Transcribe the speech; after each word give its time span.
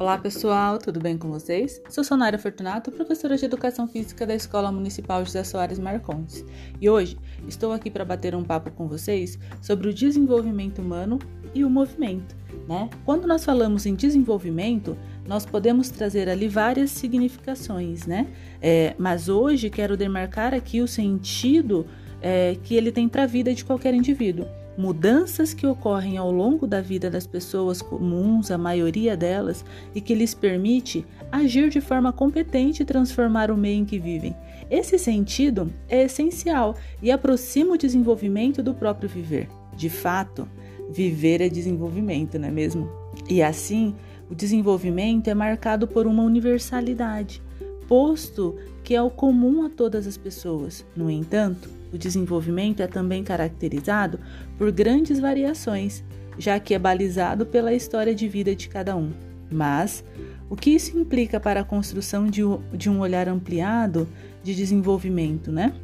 Olá 0.00 0.16
pessoal, 0.16 0.78
tudo 0.78 1.00
bem 1.00 1.18
com 1.18 1.28
vocês? 1.28 1.82
Sou 1.88 2.04
Sonária 2.04 2.38
Fortunato, 2.38 2.92
professora 2.92 3.36
de 3.36 3.44
Educação 3.44 3.88
Física 3.88 4.24
da 4.24 4.32
Escola 4.32 4.70
Municipal 4.70 5.24
José 5.24 5.42
Soares 5.42 5.80
Marcondes. 5.80 6.44
E 6.80 6.88
hoje 6.88 7.18
estou 7.48 7.72
aqui 7.72 7.90
para 7.90 8.04
bater 8.04 8.32
um 8.32 8.44
papo 8.44 8.70
com 8.70 8.86
vocês 8.86 9.36
sobre 9.60 9.88
o 9.88 9.92
desenvolvimento 9.92 10.80
humano 10.80 11.18
e 11.52 11.64
o 11.64 11.70
movimento. 11.70 12.36
Né? 12.68 12.88
Quando 13.04 13.26
nós 13.26 13.44
falamos 13.44 13.86
em 13.86 13.96
desenvolvimento, 13.96 14.96
nós 15.26 15.44
podemos 15.44 15.90
trazer 15.90 16.28
ali 16.28 16.46
várias 16.46 16.92
significações, 16.92 18.06
né? 18.06 18.28
É, 18.62 18.94
mas 18.98 19.28
hoje 19.28 19.68
quero 19.68 19.96
demarcar 19.96 20.54
aqui 20.54 20.80
o 20.80 20.86
sentido 20.86 21.84
é, 22.22 22.56
que 22.62 22.76
ele 22.76 22.92
tem 22.92 23.08
para 23.08 23.24
a 23.24 23.26
vida 23.26 23.52
de 23.52 23.64
qualquer 23.64 23.94
indivíduo 23.94 24.46
mudanças 24.78 25.52
que 25.52 25.66
ocorrem 25.66 26.16
ao 26.16 26.30
longo 26.30 26.64
da 26.64 26.80
vida 26.80 27.10
das 27.10 27.26
pessoas 27.26 27.82
comuns, 27.82 28.48
a 28.48 28.56
maioria 28.56 29.16
delas, 29.16 29.64
e 29.92 30.00
que 30.00 30.14
lhes 30.14 30.34
permite 30.34 31.04
agir 31.32 31.68
de 31.68 31.80
forma 31.80 32.12
competente 32.12 32.82
e 32.82 32.86
transformar 32.86 33.50
o 33.50 33.56
meio 33.56 33.80
em 33.80 33.84
que 33.84 33.98
vivem. 33.98 34.36
Esse 34.70 34.96
sentido 34.96 35.72
é 35.88 36.04
essencial 36.04 36.76
e 37.02 37.10
aproxima 37.10 37.74
o 37.74 37.78
desenvolvimento 37.78 38.62
do 38.62 38.72
próprio 38.72 39.08
viver. 39.08 39.48
De 39.76 39.90
fato, 39.90 40.48
viver 40.88 41.40
é 41.40 41.48
desenvolvimento, 41.48 42.38
não 42.38 42.46
é 42.46 42.52
mesmo? 42.52 42.88
E 43.28 43.42
assim, 43.42 43.96
o 44.30 44.34
desenvolvimento 44.34 45.26
é 45.26 45.34
marcado 45.34 45.88
por 45.88 46.06
uma 46.06 46.22
universalidade, 46.22 47.42
posto 47.88 48.54
que 48.88 48.94
é 48.94 49.02
o 49.02 49.10
comum 49.10 49.66
a 49.66 49.68
todas 49.68 50.06
as 50.06 50.16
pessoas. 50.16 50.82
No 50.96 51.10
entanto, 51.10 51.68
o 51.92 51.98
desenvolvimento 51.98 52.80
é 52.80 52.86
também 52.86 53.22
caracterizado 53.22 54.18
por 54.56 54.72
grandes 54.72 55.20
variações, 55.20 56.02
já 56.38 56.58
que 56.58 56.72
é 56.72 56.78
balizado 56.78 57.44
pela 57.44 57.74
história 57.74 58.14
de 58.14 58.26
vida 58.26 58.56
de 58.56 58.66
cada 58.66 58.96
um. 58.96 59.10
Mas 59.52 60.02
o 60.48 60.56
que 60.56 60.70
isso 60.70 60.98
implica 60.98 61.38
para 61.38 61.60
a 61.60 61.64
construção 61.64 62.28
de, 62.28 62.42
um 62.42 63.00
olhar 63.00 63.28
ampliado 63.28 64.08
de 64.42 64.54
desenvolvimento, 64.54 65.52
né? 65.52 65.74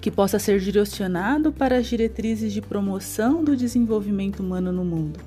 Que 0.00 0.10
possa 0.10 0.36
ser 0.40 0.58
direcionado 0.58 1.52
para 1.52 1.76
as 1.76 1.86
diretrizes 1.86 2.52
de 2.52 2.60
promoção 2.60 3.44
do 3.44 3.56
desenvolvimento 3.56 4.40
humano 4.40 4.72
no 4.72 4.84
mundo? 4.84 5.20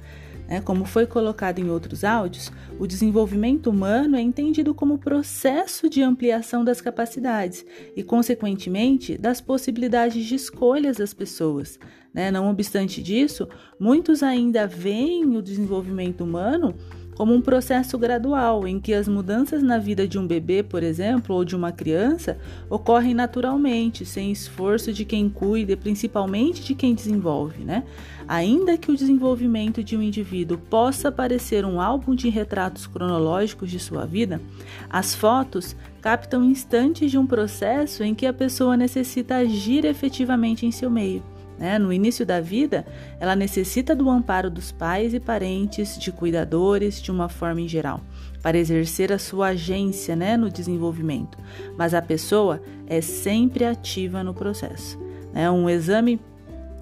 Como 0.63 0.85
foi 0.85 1.05
colocado 1.05 1.59
em 1.59 1.69
outros 1.69 2.03
áudios, 2.03 2.51
o 2.79 2.85
desenvolvimento 2.85 3.69
humano 3.69 4.15
é 4.15 4.21
entendido 4.21 4.73
como 4.73 4.97
processo 4.97 5.89
de 5.89 6.01
ampliação 6.01 6.63
das 6.63 6.81
capacidades 6.81 7.65
e, 7.95 8.03
consequentemente, 8.03 9.17
das 9.17 9.41
possibilidades 9.41 10.25
de 10.25 10.35
escolhas 10.35 10.97
das 10.97 11.13
pessoas. 11.13 11.79
Né? 12.13 12.31
Não 12.31 12.49
obstante 12.49 13.01
disso, 13.01 13.47
muitos 13.79 14.23
ainda 14.23 14.65
veem 14.65 15.35
o 15.35 15.41
desenvolvimento 15.41 16.23
humano 16.23 16.75
como 17.15 17.33
um 17.33 17.41
processo 17.41 17.97
gradual 17.97 18.67
em 18.67 18.79
que 18.79 18.93
as 18.93 19.07
mudanças 19.07 19.63
na 19.63 19.77
vida 19.77 20.07
de 20.07 20.19
um 20.19 20.27
bebê, 20.27 20.61
por 20.61 20.83
exemplo, 20.83 21.35
ou 21.35 21.45
de 21.45 21.55
uma 21.55 21.71
criança, 21.71 22.37
ocorrem 22.69 23.13
naturalmente, 23.13 24.05
sem 24.05 24.31
esforço 24.31 24.91
de 24.91 25.05
quem 25.05 25.29
cuida, 25.29 25.77
principalmente 25.77 26.63
de 26.63 26.75
quem 26.75 26.93
desenvolve, 26.93 27.63
né? 27.63 27.83
Ainda 28.27 28.77
que 28.77 28.91
o 28.91 28.95
desenvolvimento 28.95 29.83
de 29.83 29.95
um 29.95 30.01
indivíduo 30.01 30.57
possa 30.57 31.11
parecer 31.11 31.63
um 31.65 31.79
álbum 31.79 32.13
de 32.13 32.27
retratos 32.29 32.85
cronológicos 32.85 33.71
de 33.71 33.79
sua 33.79 34.05
vida, 34.05 34.41
as 34.89 35.15
fotos 35.15 35.75
captam 36.01 36.43
instantes 36.43 37.09
de 37.09 37.17
um 37.17 37.25
processo 37.25 38.03
em 38.03 38.13
que 38.13 38.25
a 38.25 38.33
pessoa 38.33 38.75
necessita 38.75 39.37
agir 39.37 39.85
efetivamente 39.85 40.65
em 40.65 40.71
seu 40.71 40.89
meio. 40.89 41.23
Né? 41.57 41.79
No 41.79 41.91
início 41.91 42.25
da 42.25 42.41
vida, 42.41 42.85
ela 43.19 43.35
necessita 43.35 43.95
do 43.95 44.09
amparo 44.09 44.49
dos 44.49 44.71
pais 44.71 45.13
e 45.13 45.19
parentes, 45.19 45.97
de 45.97 46.11
cuidadores, 46.11 47.01
de 47.01 47.11
uma 47.11 47.29
forma 47.29 47.61
em 47.61 47.67
geral, 47.67 48.01
para 48.41 48.57
exercer 48.57 49.11
a 49.11 49.19
sua 49.19 49.47
agência 49.47 50.15
né, 50.15 50.35
no 50.35 50.49
desenvolvimento. 50.49 51.37
Mas 51.77 51.93
a 51.93 52.01
pessoa 52.01 52.61
é 52.87 53.01
sempre 53.01 53.65
ativa 53.65 54.23
no 54.23 54.33
processo. 54.33 54.99
Né? 55.33 55.49
Um 55.49 55.69
exame 55.69 56.19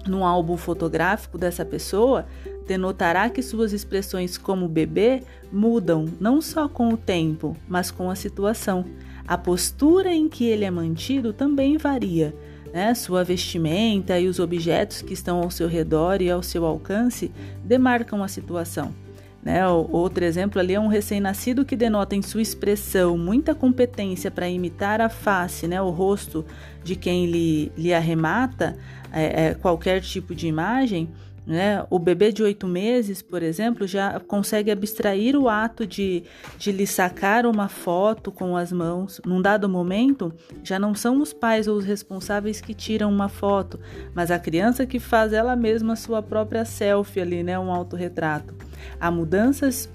no 0.06 0.24
álbum 0.24 0.56
fotográfico 0.56 1.38
dessa 1.38 1.64
pessoa 1.64 2.26
denotará 2.66 3.28
que 3.30 3.42
suas 3.42 3.72
expressões 3.72 4.36
como 4.38 4.68
bebê 4.68 5.22
mudam 5.52 6.06
não 6.18 6.40
só 6.40 6.68
com 6.68 6.88
o 6.88 6.96
tempo, 6.96 7.56
mas 7.68 7.90
com 7.90 8.10
a 8.10 8.14
situação. 8.14 8.84
A 9.26 9.38
postura 9.38 10.12
em 10.12 10.28
que 10.28 10.44
ele 10.44 10.64
é 10.64 10.70
mantido 10.70 11.32
também 11.32 11.78
varia 11.78 12.34
né, 12.74 12.92
sua 12.92 13.22
vestimenta 13.22 14.18
e 14.18 14.26
os 14.26 14.40
objetos 14.40 15.00
que 15.00 15.14
estão 15.14 15.40
ao 15.40 15.48
seu 15.48 15.68
redor 15.68 16.20
e 16.20 16.28
ao 16.28 16.42
seu 16.42 16.66
alcance 16.66 17.30
demarcam 17.62 18.20
a 18.20 18.26
situação. 18.26 18.92
Né? 19.40 19.64
Outro 19.68 20.24
exemplo 20.24 20.58
ali 20.58 20.74
é 20.74 20.80
um 20.80 20.88
recém-nascido 20.88 21.64
que 21.64 21.76
denota 21.76 22.16
em 22.16 22.22
sua 22.22 22.42
expressão 22.42 23.16
muita 23.16 23.54
competência 23.54 24.28
para 24.28 24.48
imitar 24.48 25.00
a 25.00 25.08
face, 25.08 25.68
né, 25.68 25.80
o 25.80 25.90
rosto 25.90 26.44
de 26.82 26.96
quem 26.96 27.26
lhe, 27.26 27.70
lhe 27.76 27.94
arremata 27.94 28.76
é, 29.12 29.44
é, 29.44 29.54
qualquer 29.54 30.00
tipo 30.00 30.34
de 30.34 30.48
imagem, 30.48 31.08
né? 31.46 31.84
O 31.90 31.98
bebê 31.98 32.32
de 32.32 32.42
oito 32.42 32.66
meses, 32.66 33.20
por 33.20 33.42
exemplo, 33.42 33.86
já 33.86 34.18
consegue 34.20 34.70
abstrair 34.70 35.36
o 35.36 35.48
ato 35.48 35.86
de, 35.86 36.24
de 36.56 36.72
lhe 36.72 36.86
sacar 36.86 37.44
uma 37.44 37.68
foto 37.68 38.32
com 38.32 38.56
as 38.56 38.72
mãos. 38.72 39.20
Num 39.24 39.42
dado 39.42 39.68
momento, 39.68 40.32
já 40.62 40.78
não 40.78 40.94
são 40.94 41.20
os 41.20 41.32
pais 41.32 41.68
ou 41.68 41.76
os 41.76 41.84
responsáveis 41.84 42.60
que 42.60 42.72
tiram 42.72 43.10
uma 43.10 43.28
foto, 43.28 43.78
mas 44.14 44.30
a 44.30 44.38
criança 44.38 44.86
que 44.86 44.98
faz 44.98 45.32
ela 45.32 45.54
mesma 45.54 45.96
sua 45.96 46.22
própria 46.22 46.64
selfie 46.64 47.20
ali, 47.20 47.42
né? 47.42 47.58
um 47.58 47.70
autorretrato. 47.70 48.54
Há 48.98 49.10
mudanças 49.10 49.88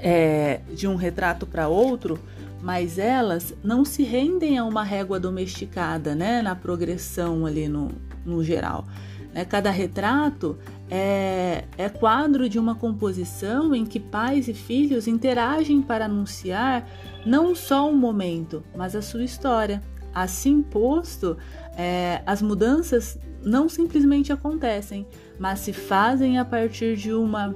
é, 0.00 0.60
de 0.72 0.88
um 0.88 0.96
retrato 0.96 1.46
para 1.46 1.68
outro, 1.68 2.18
mas 2.60 2.98
elas 2.98 3.54
não 3.62 3.84
se 3.84 4.02
rendem 4.02 4.58
a 4.58 4.64
uma 4.64 4.82
régua 4.82 5.20
domesticada, 5.20 6.14
né? 6.14 6.40
Na 6.40 6.56
progressão 6.56 7.44
ali 7.44 7.68
no, 7.68 7.90
no 8.24 8.42
geral. 8.42 8.86
Né? 9.34 9.44
Cada 9.44 9.70
retrato 9.70 10.56
é, 10.88 11.64
é 11.76 11.88
quadro 11.88 12.48
de 12.48 12.58
uma 12.58 12.76
composição 12.76 13.74
em 13.74 13.84
que 13.84 13.98
pais 13.98 14.46
e 14.46 14.54
filhos 14.54 15.08
interagem 15.08 15.82
para 15.82 16.04
anunciar 16.04 16.88
não 17.26 17.54
só 17.54 17.90
um 17.90 17.96
momento, 17.96 18.62
mas 18.76 18.94
a 18.94 19.02
sua 19.02 19.24
história. 19.24 19.82
Assim 20.14 20.62
posto, 20.62 21.36
é, 21.76 22.22
as 22.24 22.40
mudanças 22.40 23.18
não 23.42 23.68
simplesmente 23.68 24.32
acontecem, 24.32 25.04
mas 25.38 25.58
se 25.58 25.72
fazem 25.72 26.38
a 26.38 26.44
partir 26.44 26.96
de 26.96 27.12
uma 27.12 27.52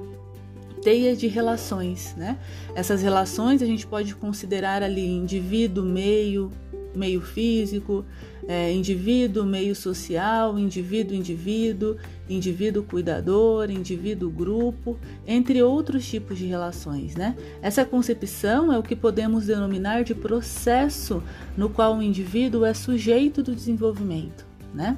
teia 0.81 1.15
de 1.15 1.27
relações, 1.27 2.13
né? 2.17 2.37
Essas 2.75 3.01
relações 3.01 3.61
a 3.61 3.65
gente 3.65 3.87
pode 3.87 4.15
considerar 4.15 4.83
ali 4.83 5.05
indivíduo, 5.05 5.83
meio, 5.83 6.51
meio 6.95 7.21
físico, 7.21 8.05
é, 8.47 8.73
indivíduo, 8.73 9.45
meio 9.45 9.75
social, 9.75 10.57
indivíduo, 10.57 11.15
indivíduo, 11.15 11.97
indivíduo 12.27 12.83
cuidador, 12.83 13.69
indivíduo 13.69 14.29
grupo, 14.29 14.97
entre 15.27 15.61
outros 15.61 16.07
tipos 16.07 16.37
de 16.37 16.45
relações, 16.45 17.15
né? 17.15 17.35
Essa 17.61 17.85
concepção 17.85 18.73
é 18.73 18.77
o 18.77 18.83
que 18.83 18.95
podemos 18.95 19.45
denominar 19.45 20.03
de 20.03 20.15
processo 20.15 21.21
no 21.55 21.69
qual 21.69 21.97
o 21.97 22.01
indivíduo 22.01 22.65
é 22.65 22.73
sujeito 22.73 23.43
do 23.43 23.53
desenvolvimento, 23.53 24.45
né? 24.73 24.97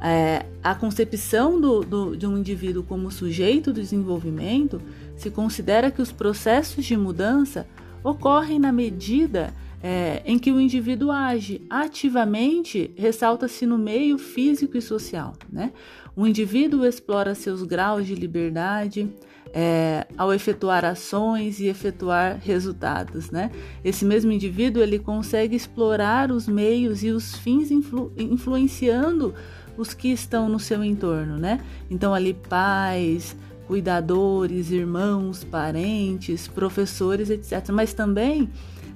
É, 0.00 0.44
a 0.62 0.74
concepção 0.74 1.60
do, 1.60 1.80
do, 1.80 2.16
de 2.16 2.26
um 2.26 2.36
indivíduo 2.36 2.82
como 2.82 3.10
sujeito 3.10 3.72
do 3.72 3.80
desenvolvimento 3.80 4.80
se 5.16 5.30
considera 5.30 5.90
que 5.90 6.02
os 6.02 6.12
processos 6.12 6.84
de 6.84 6.96
mudança 6.96 7.66
ocorrem 8.02 8.58
na 8.58 8.70
medida 8.70 9.54
é, 9.86 10.22
em 10.24 10.38
que 10.38 10.50
o 10.50 10.58
indivíduo 10.58 11.10
age 11.10 11.60
ativamente, 11.68 12.90
ressalta-se 12.96 13.66
no 13.66 13.76
meio 13.76 14.16
físico 14.16 14.78
e 14.78 14.80
social. 14.80 15.34
Né? 15.52 15.72
O 16.16 16.26
indivíduo 16.26 16.86
explora 16.86 17.34
seus 17.34 17.62
graus 17.62 18.06
de 18.06 18.14
liberdade 18.14 19.06
é, 19.52 20.06
ao 20.16 20.32
efetuar 20.32 20.86
ações 20.86 21.60
e 21.60 21.66
efetuar 21.66 22.40
resultados. 22.42 23.30
Né? 23.30 23.50
Esse 23.84 24.06
mesmo 24.06 24.32
indivíduo 24.32 24.82
ele 24.82 24.98
consegue 24.98 25.54
explorar 25.54 26.32
os 26.32 26.48
meios 26.48 27.04
e 27.04 27.10
os 27.10 27.34
fins 27.36 27.70
influ 27.70 28.10
influenciando 28.16 29.34
os 29.76 29.92
que 29.92 30.08
estão 30.08 30.48
no 30.48 30.58
seu 30.58 30.82
entorno. 30.82 31.36
Né? 31.36 31.60
Então, 31.90 32.14
ali, 32.14 32.32
pais, 32.32 33.36
cuidadores, 33.66 34.70
irmãos, 34.70 35.44
parentes, 35.44 36.48
professores, 36.48 37.28
etc. 37.28 37.68
Mas 37.70 37.92
também 37.92 38.48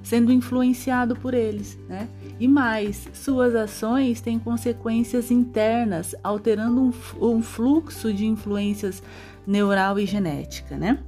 sendo 0.03 0.31
influenciado 0.31 1.15
por 1.15 1.33
eles, 1.33 1.77
né? 1.87 2.07
E 2.39 2.47
mais, 2.47 3.09
suas 3.13 3.53
ações 3.53 4.21
têm 4.21 4.39
consequências 4.39 5.29
internas, 5.29 6.15
alterando 6.23 6.81
um, 6.81 6.93
um 7.21 7.41
fluxo 7.41 8.13
de 8.13 8.25
influências 8.25 9.03
neural 9.45 9.99
e 9.99 10.05
genética, 10.05 10.77
né? 10.77 10.99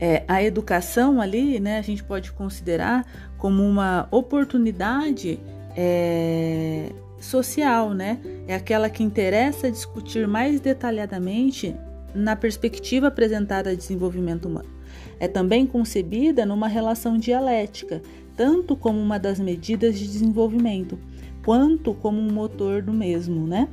É, 0.00 0.24
a 0.26 0.42
educação 0.42 1.20
ali, 1.20 1.60
né, 1.60 1.78
a 1.78 1.82
gente 1.82 2.02
pode 2.02 2.32
considerar 2.32 3.06
como 3.38 3.62
uma 3.62 4.08
oportunidade 4.10 5.38
é, 5.76 6.90
social, 7.20 7.94
né? 7.94 8.18
É 8.48 8.54
aquela 8.54 8.90
que 8.90 9.02
interessa 9.02 9.70
discutir 9.70 10.26
mais 10.26 10.60
detalhadamente 10.60 11.74
na 12.14 12.36
perspectiva 12.36 13.08
apresentada 13.08 13.70
de 13.70 13.76
desenvolvimento 13.76 14.46
humano. 14.46 14.73
É 15.18 15.28
também 15.28 15.66
concebida 15.66 16.44
numa 16.44 16.68
relação 16.68 17.16
dialética, 17.16 18.02
tanto 18.36 18.76
como 18.76 19.00
uma 19.00 19.18
das 19.18 19.38
medidas 19.38 19.98
de 19.98 20.06
desenvolvimento, 20.06 20.98
quanto 21.44 21.94
como 21.94 22.20
um 22.20 22.32
motor 22.32 22.82
do 22.82 22.92
mesmo, 22.92 23.46
né? 23.46 23.68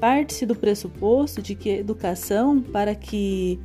Parte-se 0.00 0.44
do 0.44 0.54
pressuposto 0.54 1.40
de 1.40 1.54
que 1.54 1.70
a 1.70 1.78
educação, 1.78 2.60
para 2.60 2.94
que 2.94 3.60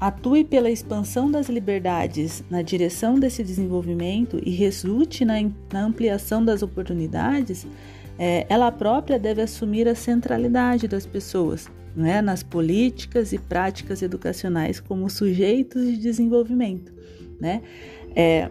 atue 0.00 0.44
pela 0.44 0.70
expansão 0.70 1.30
das 1.30 1.48
liberdades 1.48 2.42
na 2.50 2.62
direção 2.62 3.18
desse 3.18 3.42
desenvolvimento 3.42 4.40
e 4.44 4.50
resulte 4.50 5.24
na, 5.24 5.36
ampliação 5.74 6.44
das 6.44 6.62
oportunidades, 6.62 7.66
é, 8.18 8.46
ela 8.48 8.70
própria 8.70 9.18
deve 9.18 9.42
assumir 9.42 9.88
a 9.88 9.94
centralidade 9.94 10.86
das 10.88 11.04
pessoas 11.04 11.68
né, 11.96 12.20
nas 12.20 12.42
políticas 12.42 13.32
e 13.32 13.38
práticas 13.38 14.02
educacionais 14.02 14.80
como 14.80 15.08
sujeitos 15.08 15.84
de 15.84 15.96
desenvolvimento. 15.96 16.92
Né? 17.40 17.62
É, 18.14 18.48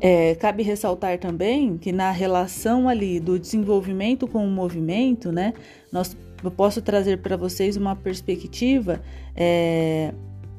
é, 0.00 0.34
cabe 0.34 0.62
ressaltar 0.62 1.18
também 1.18 1.78
que 1.78 1.92
na 1.92 2.10
relação 2.10 2.88
ali 2.88 3.20
do 3.20 3.38
desenvolvimento 3.38 4.26
com 4.26 4.44
o 4.44 4.50
movimento, 4.50 5.30
né, 5.30 5.54
nós, 5.92 6.16
eu 6.42 6.50
posso 6.50 6.82
trazer 6.82 7.18
para 7.18 7.36
vocês 7.36 7.76
uma 7.76 7.94
perspectiva 7.94 9.00
é, 9.36 10.12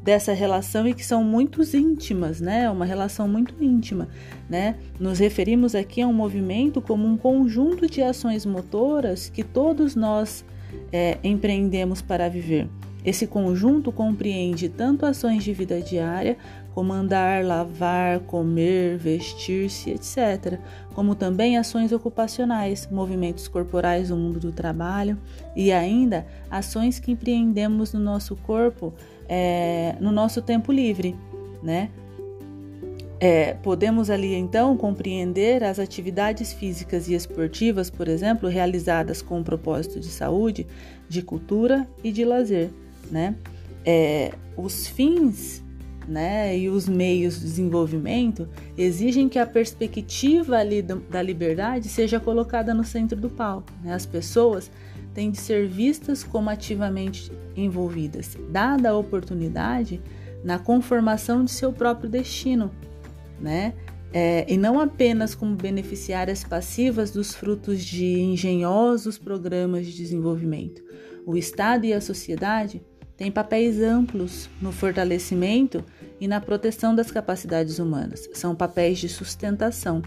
dessa 0.04 0.33
relação 0.33 0.88
e 0.88 0.94
que 0.94 1.06
são 1.06 1.24
muito 1.24 1.62
íntimas, 1.75 2.42
né? 2.42 2.69
Uma 2.69 2.83
relação 2.83 3.25
muito 3.25 3.56
íntima, 3.63 4.10
né? 4.50 4.75
Nos 5.00 5.18
referimos 5.18 5.74
aqui 5.74 6.01
a 6.01 6.07
um 6.07 6.13
movimento 6.13 6.81
como 6.81 7.07
um 7.07 7.15
conjunto 7.15 7.89
de 7.89 8.01
ações 8.01 8.45
motoras 8.45 9.30
que 9.30 9.44
todos 9.44 9.95
nós 9.95 10.44
é, 10.94 11.18
empreendemos 11.24 12.01
para 12.01 12.30
viver. 12.30 12.69
Esse 13.04 13.28
conjunto 13.28 13.92
compreende 13.92 14.69
tanto 14.69 15.06
ações 15.06 15.44
de 15.44 15.51
vida 15.51 15.81
diária, 15.81 16.38
como 16.74 16.94
andar, 16.94 17.44
lavar, 17.44 18.22
comer, 18.22 18.98
vestir-se, 18.98 19.92
etc., 19.92 20.60
como 20.95 21.13
também 21.13 21.57
ações 21.57 21.92
ocupacionais, 21.92 22.88
movimentos 22.90 23.48
corporais 23.48 24.10
no 24.10 24.18
mundo 24.18 24.40
do 24.40 24.51
trabalho 24.51 25.18
e 25.56 25.72
ainda 25.72 26.25
ações 26.50 27.00
que 27.00 27.12
empreendemos 27.12 27.94
no 27.94 28.00
nosso 28.00 28.36
corpo 28.38 28.94
é, 29.28 29.96
no 30.00 30.12
nosso 30.12 30.42
tempo 30.42 30.72
livre, 30.72 31.16
né? 31.62 31.89
É, 33.25 33.54
podemos 33.54 34.10
ali 34.10 34.34
então 34.34 34.75
compreender 34.75 35.64
as 35.64 35.80
atividades 35.80 36.52
físicas 36.52 37.08
e 37.08 37.14
esportivas, 37.14 37.90
por 37.90 38.10
exemplo, 38.10 38.50
realizadas 38.50 39.22
com 39.22 39.40
o 39.40 39.44
propósito 39.46 39.98
de 39.98 40.10
saúde, 40.10 40.68
de 41.08 41.22
cultura 41.22 41.88
e 42.04 42.12
de 42.12 42.25
lazer, 42.25 42.70
né? 43.10 43.34
É, 43.86 44.34
os 44.58 44.90
fins 44.90 45.64
né, 46.06 46.58
e 46.58 46.68
os 46.68 46.90
meios 46.90 47.36
de 47.36 47.46
desenvolvimento 47.46 48.46
exigem 48.78 49.30
que 49.30 49.40
a 49.40 49.48
perspectiva 49.48 50.58
ali 50.58 50.81
da 50.81 51.22
liberdade 51.22 51.88
seja 51.88 52.20
colocada 52.20 52.74
no 52.74 52.84
centro 52.84 53.18
do 53.18 53.30
palco. 53.30 53.72
Né? 53.81 53.94
As 53.94 54.06
pessoas 54.06 54.70
têm 55.14 55.31
de 55.31 55.38
ser 55.38 55.66
vistas 55.66 56.25
como 56.25 56.50
ativamente 56.50 57.31
envolvidas, 57.56 58.38
dada 58.50 58.90
a 58.90 58.98
oportunidade 58.98 60.02
na 60.44 60.60
conformação 60.60 61.46
de 61.46 61.52
seu 61.52 61.72
próprio 61.72 62.10
destino, 62.10 62.70
né? 63.39 63.74
É, 64.13 64.45
e 64.47 64.57
não 64.57 64.80
apenas 64.80 65.33
como 65.33 65.56
beneficiárias 65.56 66.44
passivas 66.44 67.09
dos 67.09 67.33
frutos 67.33 67.83
de 67.83 68.19
engenhosos 68.19 69.18
programas 69.18 69.88
de 69.88 69.94
desenvolvimento. 69.95 70.83
O 71.25 71.35
Estado 71.35 71.85
e 71.85 71.94
a 71.94 72.00
sociedade 72.00 72.81
têm 73.18 73.31
papéis 73.31 73.81
amplos 73.81 74.50
no 74.62 74.71
fortalecimento 74.71 75.83
e 76.19 76.27
na 76.27 76.39
proteção 76.39 76.94
das 76.94 77.09
capacidades 77.09 77.80
humanas. 77.80 78.30
São 78.33 78.56
papéis 78.56 79.00
de 79.00 79.09
sustentação 79.09 80.01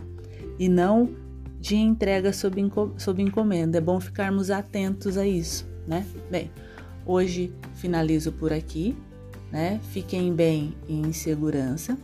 e 0.59 0.69
não 0.69 1.11
de 1.59 1.75
entrega 1.75 2.33
sob, 2.33 2.71
sob 2.99 3.23
encomenda. 3.23 3.79
É 3.79 3.81
bom 3.81 3.99
ficarmos 3.99 4.51
atentos 4.51 5.17
a 5.17 5.27
isso, 5.27 5.67
né? 5.87 6.07
Bem, 6.31 6.51
hoje 7.05 7.53
finalizo 7.75 8.31
por 8.31 8.53
aqui, 8.53 8.97
né? 9.51 9.81
Fiquem 9.91 10.33
bem 10.33 10.75
e 10.89 10.95
em 10.95 11.13
segurança. 11.13 11.99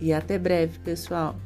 E 0.00 0.12
até 0.12 0.38
breve, 0.38 0.78
pessoal! 0.80 1.36